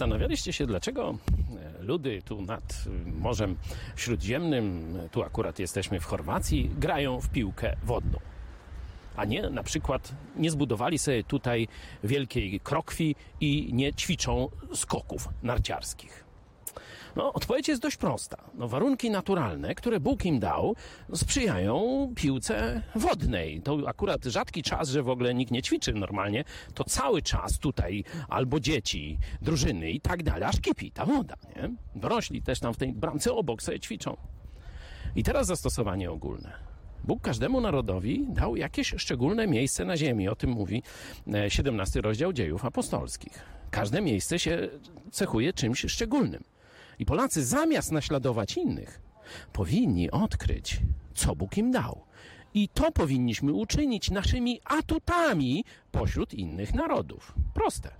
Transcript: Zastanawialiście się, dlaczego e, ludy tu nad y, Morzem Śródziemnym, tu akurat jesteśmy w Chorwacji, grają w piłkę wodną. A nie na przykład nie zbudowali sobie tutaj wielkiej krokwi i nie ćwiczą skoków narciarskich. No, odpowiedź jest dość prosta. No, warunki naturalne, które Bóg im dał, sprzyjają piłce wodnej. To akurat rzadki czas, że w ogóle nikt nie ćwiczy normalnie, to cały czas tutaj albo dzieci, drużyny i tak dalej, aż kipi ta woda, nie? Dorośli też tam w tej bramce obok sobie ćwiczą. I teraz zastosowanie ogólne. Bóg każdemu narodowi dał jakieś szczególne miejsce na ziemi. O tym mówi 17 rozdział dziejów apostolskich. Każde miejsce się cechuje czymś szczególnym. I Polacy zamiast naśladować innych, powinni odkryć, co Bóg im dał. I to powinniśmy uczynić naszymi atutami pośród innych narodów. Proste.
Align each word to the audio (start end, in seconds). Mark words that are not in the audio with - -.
Zastanawialiście 0.00 0.52
się, 0.52 0.66
dlaczego 0.66 1.18
e, 1.80 1.82
ludy 1.82 2.22
tu 2.22 2.42
nad 2.42 2.84
y, 2.86 3.12
Morzem 3.12 3.56
Śródziemnym, 3.96 4.98
tu 5.10 5.22
akurat 5.22 5.58
jesteśmy 5.58 6.00
w 6.00 6.04
Chorwacji, 6.04 6.70
grają 6.78 7.20
w 7.20 7.28
piłkę 7.28 7.76
wodną. 7.84 8.18
A 9.16 9.24
nie 9.24 9.50
na 9.50 9.62
przykład 9.62 10.12
nie 10.36 10.50
zbudowali 10.50 10.98
sobie 10.98 11.24
tutaj 11.24 11.68
wielkiej 12.04 12.60
krokwi 12.60 13.16
i 13.40 13.70
nie 13.72 13.94
ćwiczą 13.94 14.48
skoków 14.74 15.28
narciarskich. 15.42 16.29
No, 17.16 17.32
odpowiedź 17.32 17.68
jest 17.68 17.82
dość 17.82 17.96
prosta. 17.96 18.36
No, 18.54 18.68
warunki 18.68 19.10
naturalne, 19.10 19.74
które 19.74 20.00
Bóg 20.00 20.24
im 20.24 20.38
dał, 20.38 20.76
sprzyjają 21.14 22.08
piłce 22.16 22.82
wodnej. 22.94 23.60
To 23.62 23.78
akurat 23.86 24.24
rzadki 24.24 24.62
czas, 24.62 24.88
że 24.88 25.02
w 25.02 25.08
ogóle 25.08 25.34
nikt 25.34 25.52
nie 25.52 25.62
ćwiczy 25.62 25.92
normalnie, 25.92 26.44
to 26.74 26.84
cały 26.84 27.22
czas 27.22 27.58
tutaj 27.58 28.04
albo 28.28 28.60
dzieci, 28.60 29.18
drużyny 29.42 29.90
i 29.90 30.00
tak 30.00 30.22
dalej, 30.22 30.42
aż 30.42 30.60
kipi 30.60 30.90
ta 30.92 31.06
woda, 31.06 31.36
nie? 31.56 31.70
Dorośli 31.94 32.42
też 32.42 32.60
tam 32.60 32.74
w 32.74 32.76
tej 32.76 32.92
bramce 32.92 33.32
obok 33.32 33.62
sobie 33.62 33.80
ćwiczą. 33.80 34.16
I 35.16 35.22
teraz 35.22 35.46
zastosowanie 35.46 36.10
ogólne. 36.10 36.52
Bóg 37.04 37.22
każdemu 37.22 37.60
narodowi 37.60 38.26
dał 38.28 38.56
jakieś 38.56 38.94
szczególne 38.98 39.46
miejsce 39.46 39.84
na 39.84 39.96
ziemi. 39.96 40.28
O 40.28 40.36
tym 40.36 40.50
mówi 40.50 40.82
17 41.48 42.00
rozdział 42.00 42.32
dziejów 42.32 42.64
apostolskich. 42.64 43.42
Każde 43.70 44.00
miejsce 44.00 44.38
się 44.38 44.68
cechuje 45.10 45.52
czymś 45.52 45.80
szczególnym. 45.88 46.44
I 47.00 47.04
Polacy 47.06 47.44
zamiast 47.44 47.92
naśladować 47.92 48.56
innych, 48.56 49.00
powinni 49.52 50.10
odkryć, 50.10 50.80
co 51.14 51.36
Bóg 51.36 51.58
im 51.58 51.70
dał. 51.70 52.04
I 52.54 52.68
to 52.68 52.92
powinniśmy 52.92 53.52
uczynić 53.52 54.10
naszymi 54.10 54.60
atutami 54.64 55.64
pośród 55.92 56.34
innych 56.34 56.74
narodów. 56.74 57.34
Proste. 57.54 57.90